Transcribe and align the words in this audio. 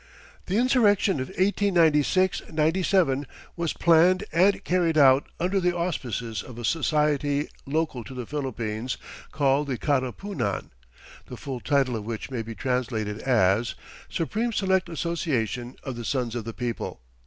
The 0.47 0.57
insurrection 0.57 1.19
of 1.21 1.27
1896 1.27 2.41
7 2.89 3.27
was 3.55 3.73
planned 3.73 4.23
and 4.33 4.63
carried 4.63 4.97
out 4.97 5.27
under 5.39 5.59
the 5.59 5.77
auspices 5.77 6.41
of 6.41 6.57
a 6.57 6.65
society 6.65 7.47
local 7.67 8.03
to 8.05 8.15
the 8.15 8.25
Philippines, 8.25 8.97
called 9.31 9.67
the 9.67 9.77
"Katipunan," 9.77 10.71
the 11.27 11.37
full 11.37 11.59
title 11.59 11.95
of 11.95 12.05
which 12.05 12.31
may 12.31 12.41
be 12.41 12.55
translated 12.55 13.19
as 13.19 13.75
"Supreme 14.09 14.51
Select 14.53 14.89
Association 14.89 15.75
of 15.83 15.95
the 15.95 16.03
Sons 16.05 16.33
of 16.33 16.45
the 16.45 16.53
People." 16.53 16.99